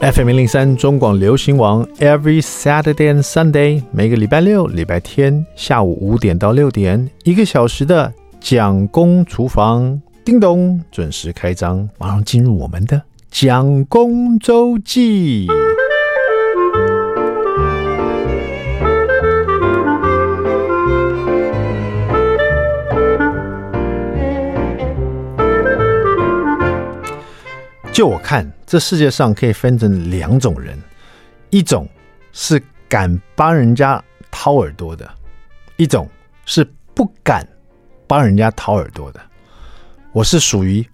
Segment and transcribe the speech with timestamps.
[0.00, 15.48] FM 零零三中广流行网，Every Saturday and Sunday，每个礼拜六、礼拜天下午五点到六点，一个小时的蒋公厨房，叮咚，准时开张，马上进入我们的蒋公周记。
[27.96, 30.78] 就我看，这世界上可以分成两种人，
[31.48, 31.88] 一种
[32.30, 35.10] 是敢帮人家掏耳朵的，
[35.78, 36.06] 一种
[36.44, 37.48] 是不敢
[38.06, 39.20] 帮人家掏耳朵的。
[40.12, 40.86] 我是属于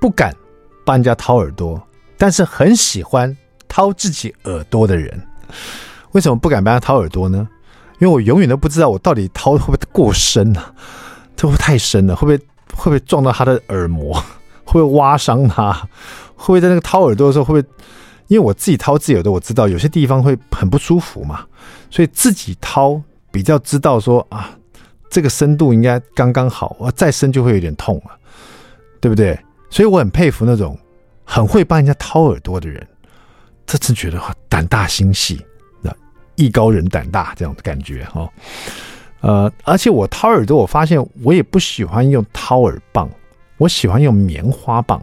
[0.00, 0.34] 不敢
[0.84, 1.80] 帮人家掏耳朵，
[2.16, 3.32] 但是很喜欢
[3.68, 5.16] 掏自己耳朵的人。
[6.10, 7.48] 为什么不敢帮他掏耳朵呢？
[8.00, 10.60] 因为我永远都不知道我到底掏会不会过深呢？
[11.36, 12.16] 这会不会太深了？
[12.16, 14.20] 会不会会不会撞到他的耳膜？
[14.64, 15.88] 会不会挖伤他？
[16.38, 17.74] 会不会在那个掏耳朵的时候，会不会？
[18.28, 21.46] 因为我自己掏自己耳朵，我知道有些地方会很不舒服嘛，
[21.90, 24.50] 所以自己掏比较知道说啊，
[25.08, 28.10] 这个深度应该刚刚好，我再深就会有点痛了，
[29.00, 29.38] 对不对？
[29.70, 30.78] 所以我很佩服那种
[31.24, 32.86] 很会帮人家掏耳朵的人，
[33.66, 35.42] 这次觉得胆大心细，
[35.80, 35.90] 那
[36.36, 38.30] 艺高人胆大这样的感觉哈。
[39.20, 43.08] 呃，而且我掏耳朵，我发现我也不喜欢用掏耳棒，
[43.56, 45.02] 我喜欢用棉花棒。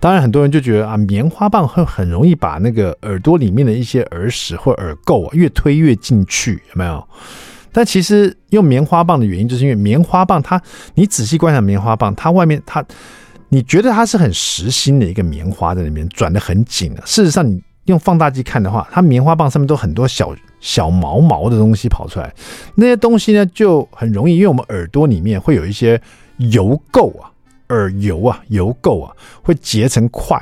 [0.00, 7.06] 当然，很多人就觉得啊，棉花棒会很容易把那个耳朵里面的一些耳屎或耳垢啊越推越进去，有没有？
[7.70, 10.60] 但其实用棉花棒的原因，就是因为棉花棒它，
[10.94, 12.82] 你仔细观察棉花棒，它外面它，
[13.50, 17.02] 你觉得它是很实心的一个棉花在里面转得很紧的。
[17.04, 22.34] 事实上，你用放大镜看的话，它棉花棒上面都很多小小毛毛的东西跑出来，
[22.74, 26.00] 那些东西呢就很容易，因为我们耳朵里面会有一些
[26.38, 27.29] 油垢啊。
[27.70, 30.38] 耳油啊，油垢啊，会结成块。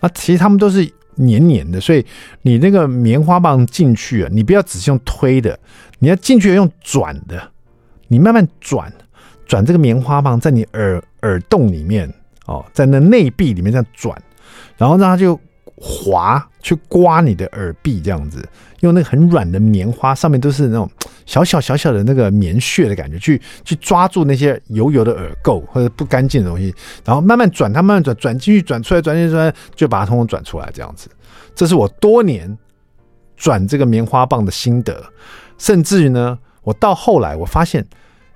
[0.00, 2.04] 那其实它们都是黏黏的，所以
[2.42, 5.58] 你那个棉花棒进去啊，你不要只是用推的，
[5.98, 7.50] 你要进去用转的。
[8.08, 8.92] 你慢慢转，
[9.46, 12.12] 转这个棉花棒在你耳耳洞里面
[12.46, 14.20] 哦，在那内壁里面这样转，
[14.76, 15.38] 然后让它就
[15.76, 18.46] 滑去刮你的耳壁，这样子
[18.80, 20.90] 用那个很软的棉花，上面都是那种。
[21.24, 26.74] 小小小小的那个棉絮的感觉，去去抓住那些油油的耳垢或者不干净的东西，
[27.04, 31.08] 然后慢慢转它，慢慢转，转进去，转出来，转进去，转，就把它通通转出来，这样子。
[31.54, 32.58] 这是我多年
[33.36, 35.00] 转这个棉花棒的心得。
[35.58, 37.80] 甚至于呢，我到后来我发现，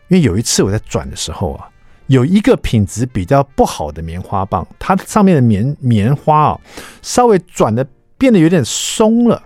[0.09, 1.69] 因为有一次我在转的时候啊，
[2.07, 6.61] 有一个品质比较不好的棉花棒，它上面的棉棉花啊，
[7.03, 7.87] 稍微转的
[8.17, 9.43] 变得有点松了。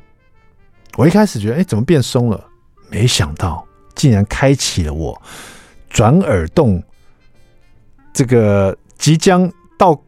[0.97, 2.44] 我一开始觉得，哎，怎么变松了？
[2.91, 5.21] 没想到竟然开启了我
[5.88, 6.82] 转耳洞，
[8.12, 9.98] 这个即将到，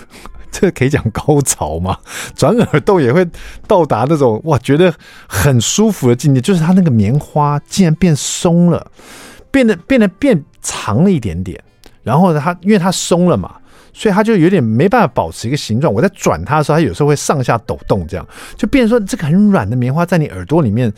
[0.50, 1.96] 这个可以讲高潮吗？
[2.34, 3.26] 转耳洞也会
[3.66, 4.92] 到达那种哇，觉得
[5.28, 8.90] 很舒服的境界，就是它那个棉花竟然变松了，
[9.50, 11.62] 变得变得变长了一点点，
[12.02, 13.54] 然后呢，它因为它松了嘛，
[13.92, 15.92] 所以它就有点没办法保持一个形状。
[15.92, 18.26] 我在转它的时候，它有时候会上下抖动，这样
[18.56, 20.92] 就变成说这个很软的棉花在你耳朵里面。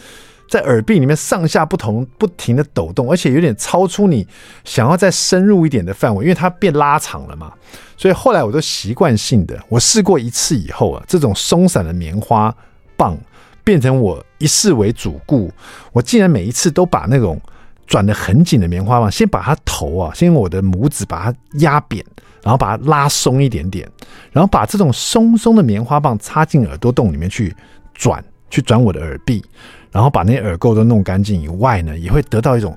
[0.46, 4.24] 在耳壁里面上下不同不停的抖动，而且有点超出你
[4.62, 7.50] 想要再深入一点的范围，因为它变拉长了嘛。
[7.96, 12.54] 所以后来我都习惯性的，我试过一次以后啊，这种松散的棉花
[12.94, 13.16] 棒
[13.64, 15.50] 变成我一试为主顾，
[15.92, 17.40] 我竟然每一次都把那种
[17.86, 22.04] 转的很紧的棉花棒，先把它头啊，先用我的拇指把它压扁，
[22.42, 23.88] 然后把它拉松一点点，
[24.32, 27.54] 然后把这种松松的棉花棒插进耳朵洞里面去
[27.94, 29.44] 转，去转我的耳壁。
[29.90, 32.76] 然后把那些耳垢都弄干净以外呢，也会得到一种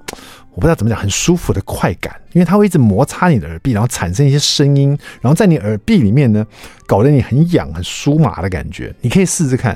[0.51, 4.89] 我不知道怎么讲很舒服的快感，因为它会一直摩擦你的耳壁，然后产生一些声音，
[5.19, 6.45] 然后在你耳壁里面呢，
[6.85, 8.93] 搞得你很痒、很酥麻的感觉。
[9.01, 9.75] 你可以试试看。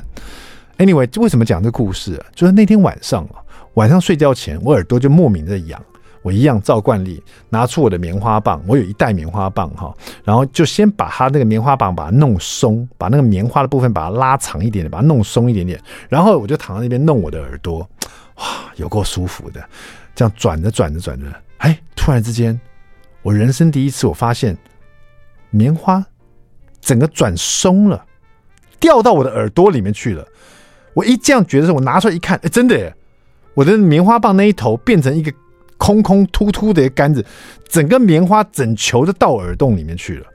[0.78, 2.26] Anyway，为什么讲这个故事啊？
[2.32, 3.41] 就是那天晚上啊，
[3.74, 5.82] 晚上睡觉前，我耳朵就莫名的痒。
[6.22, 17.80] 我一样照惯例拿出我的棉花棒，我有一袋棉花棒哈，然后就先把它那个棉花棒把它弄松，把那个棉花的部分把它拉长一点点，把它弄松一点点，然后我就躺在那边弄我的耳朵，
[18.36, 18.44] 哇，
[18.76, 19.60] 有够舒服的，
[20.14, 21.26] 这样转着转着转着，
[21.56, 22.60] 哎，突然之间，
[23.22, 24.56] 我人生第一次我发现
[25.50, 26.06] 棉花
[26.80, 28.04] 整个转松了，
[28.78, 30.24] 掉到我的耳朵里面去了。
[30.94, 32.94] 我一这样觉得时候，我拿出来一看，哎，真的耶，
[33.54, 35.32] 我的棉花棒那一头变成一个。
[35.78, 37.26] 空空突突的一杆子，
[37.68, 40.26] 整个棉花整球的到耳洞里面去了。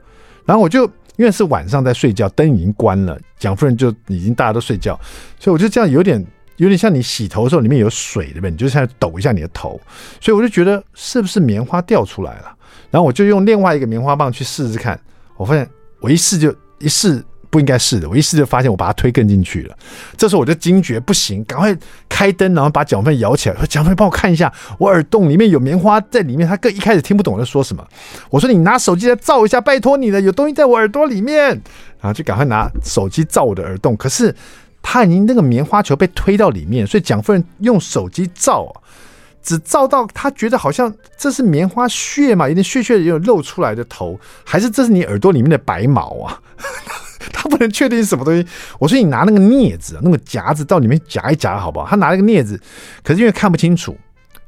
[0.44, 0.84] 然后我就
[1.16, 5.00] 因为是晚上在睡觉，灯已经关了，蒋夫人就已经大家都睡觉，
[5.40, 6.22] 所以我就这样有点
[6.56, 8.50] 有点像你洗头的时候里面有水对不对？
[8.50, 9.80] 你就像抖一下你的头，
[10.20, 12.54] 所以我就觉得是不是棉花掉出来了？
[12.90, 15.00] 然后我就用另外一个棉花棒去试试看，
[15.38, 15.66] 我发现
[16.00, 18.08] 我一试就一试不应该是的。
[18.08, 19.76] 我一试就发现我把它推更进去了。
[20.16, 21.76] 这时候我就惊觉不行，赶快
[22.08, 27.86] 开灯，然后把蒋奋摇起来，说：“蒋奋，帮我看一下，我耳洞里面有棉花在里面。”他更一开始听不懂我在说什么。
[28.30, 31.48] 我说：“你拿手机来照一下，拜托你了，有东西在我耳朵里面。”
[32.00, 33.96] 然后就赶快拿手机照我的耳洞。
[33.96, 34.34] 可是
[34.82, 38.72] 他已经那个棉花球被推到里面，所以蒋夫人用手机照。
[39.40, 46.38] 只照到他觉得好像这是棉花屑嘛，有点屑屑的，有露出来的头，还是这是你耳朵里面的白毛啊？
[47.32, 48.46] 他不能确定是什么东西。
[48.78, 51.86] 我说你拿那个镊子，那个夹子到里面夹一夹好不好？
[51.86, 52.60] 他拿了个镊子，
[53.02, 53.96] 可是因为看不清楚，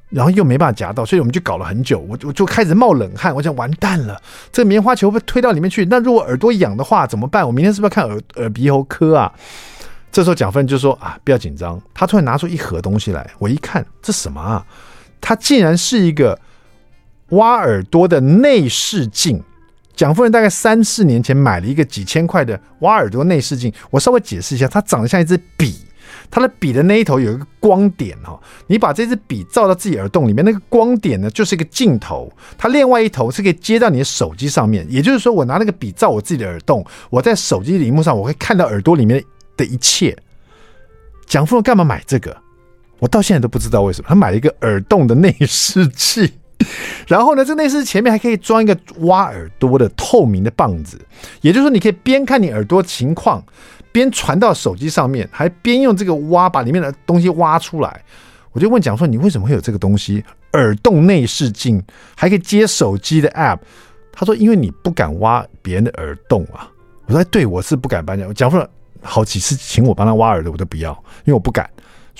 [0.08, 1.98] 然后又没办法夹到，所以我们就搞了很久。
[2.00, 4.20] 我我就开始冒冷汗，我想完蛋了，
[4.52, 5.84] 这个棉花球被推到里面去。
[5.86, 7.46] 那如果耳朵痒的话怎么办？
[7.46, 9.32] 我明天是不是要看耳耳鼻喉科啊？
[10.12, 11.80] 这时候蒋奋就说啊，不要紧张。
[11.94, 14.66] 他突然拿出一盒东西来，我一看，这什么啊？
[15.20, 16.36] 它竟然是一个
[17.28, 19.42] 挖耳朵的内视镜。
[19.94, 23.72] 蒋夫人大概三四年前买了一个几千块的挖耳朵内视镜。
[23.90, 25.76] 我稍微解释一下，它长得像一支笔，
[26.30, 28.40] 它的笔的那一头有一个光点哈。
[28.66, 34.86] 你把这支笔照到自己耳洞里面，那个光点呢就是一个镜头，它另外一头是可以接到你的手机上面。
[34.88, 39.22] 也就是说，我拿那个笔照我自己的耳洞，我在手机荧幕上我会看到耳朵里面
[39.56, 40.16] 的一切。
[41.26, 42.36] 蒋夫人干嘛买这个？
[43.00, 46.34] 我到现在都不知道为什么他买了一个耳洞的内视器，
[47.06, 51.00] 然后呢，这内饰前面还可以装一个挖耳朵的透明的棒子，
[51.40, 53.42] 也就是说，你可以边看你耳朵情况，
[53.92, 58.02] 边传到手机上面，还边用这个挖把里面的东西挖出来。
[58.52, 60.24] 我就问蒋说：“你为什么会有这个东西？
[60.54, 61.80] 耳洞内视镜
[62.16, 63.58] 还可以接手机的 App？”
[64.12, 66.68] 他说：“因为你不敢挖别人的耳洞啊。”
[67.06, 68.68] 我说：“对，我是不敢搬家。”蒋说
[69.02, 70.90] ：“好几次请我帮他挖耳朵，我都不要，
[71.24, 71.70] 因为我不敢。”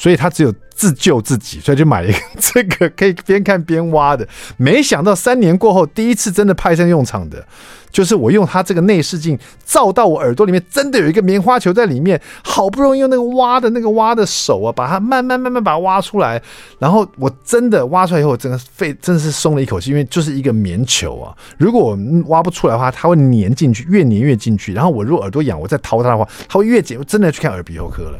[0.01, 4.27] 所以他只有自救自己，所以就买了一个 这个可以边看边挖的。
[4.57, 7.47] 没想到三年过后，第一次真的派上用场的，
[7.91, 12.19] 就是我用它这个内视镜照到我耳朵里面，真的有一个棉花球在里面。
[12.43, 16.41] 好不容易用那个挖的那个挖的手啊，把它慢慢慢慢把它挖出来。
[16.79, 21.37] 然后我真的挖出来以后，真的肺真的是松了一口气，因为就是一个棉球啊。
[21.59, 21.99] 如果我
[22.29, 24.73] 挖不出来的话，它会粘进去，越粘越进去。
[24.73, 26.97] 然后我如果耳朵痒，我再掏它的话，它会越紧。
[26.99, 28.19] 我真的去看耳鼻喉科了。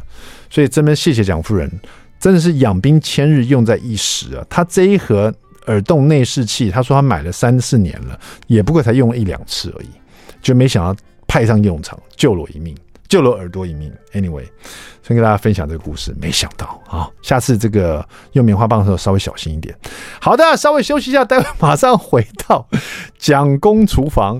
[0.51, 1.71] 所以这边谢谢蒋夫人，
[2.19, 4.45] 真的是养兵千日，用在一时啊！
[4.47, 5.33] 他这一盒
[5.65, 9.87] 耳洞内视器，他说他买了三四年了，也不过才用了一两次而已，
[10.41, 12.75] 就没想到派上用场，救了我一命，
[13.07, 13.91] 救了我耳朵一命。
[14.13, 14.43] Anyway，
[15.01, 19.73] 先跟大家分享这个故事，没想到啊，下次这个用棉花棒的时候稍微小心一点。
[20.19, 22.67] 好的，稍微休息一下，待会马上回到
[23.17, 24.39] 蒋公厨房。